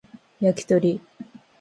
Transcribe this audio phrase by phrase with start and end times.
[0.41, 0.99] 焼き鳥